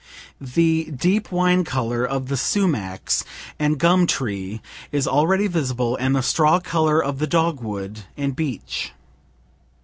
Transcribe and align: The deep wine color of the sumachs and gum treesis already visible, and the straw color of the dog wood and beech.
The 0.57 0.85
deep 0.85 1.31
wine 1.31 1.63
color 1.63 2.03
of 2.03 2.27
the 2.27 2.33
sumachs 2.35 3.23
and 3.59 3.77
gum 3.77 4.07
treesis 4.07 5.05
already 5.05 5.45
visible, 5.45 5.95
and 5.95 6.15
the 6.15 6.23
straw 6.23 6.59
color 6.59 6.99
of 7.03 7.19
the 7.19 7.27
dog 7.27 7.61
wood 7.61 7.99
and 8.17 8.35
beech. 8.35 8.93